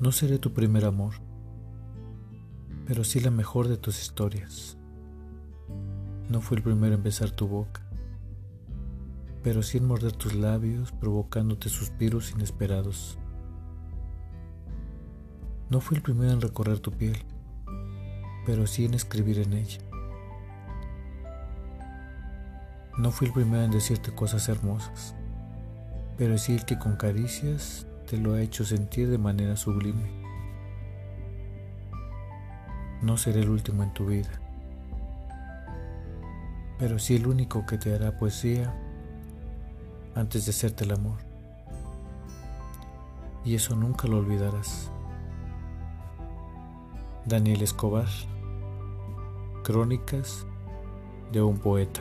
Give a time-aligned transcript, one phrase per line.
[0.00, 1.14] No seré tu primer amor,
[2.86, 4.78] pero sí la mejor de tus historias.
[6.28, 7.82] No fui el primero en besar tu boca,
[9.42, 13.18] pero sí en morder tus labios provocándote suspiros inesperados.
[15.68, 17.18] No fui el primero en recorrer tu piel,
[18.46, 19.80] pero sí en escribir en ella.
[22.96, 25.14] No fui el primero en decirte cosas hermosas,
[26.18, 30.10] pero sí el que con caricias te lo ha hecho sentir de manera sublime.
[33.00, 34.40] No seré el último en tu vida,
[36.76, 38.74] pero sí el único que te hará poesía
[40.16, 41.18] antes de hacerte el amor.
[43.44, 44.90] Y eso nunca lo olvidarás.
[47.24, 48.08] Daniel Escobar,
[49.62, 50.44] Crónicas
[51.30, 52.00] de un poeta.